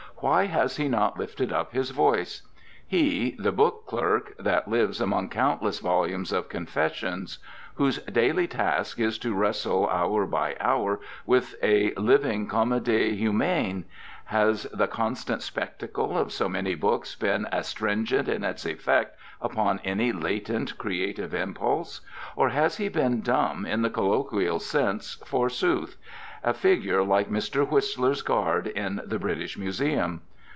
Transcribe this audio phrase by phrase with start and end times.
[0.23, 2.43] Why has he not lifted up his voice?
[2.87, 7.39] He, the book clerk, that lives among countless volumes of confessions!
[7.73, 13.85] Whose daily task is to wrestle hour by hour with a living Comedie Humaine!
[14.25, 20.11] Has the constant spectacle of so many books been astringent in its effect upon any
[20.11, 22.01] latent creative impulse?
[22.35, 25.97] Or has he been dumb in the colloquial sense, forsooth;
[26.43, 27.69] a figure like Mr.
[27.69, 30.21] Whistler's guard in the British Museum?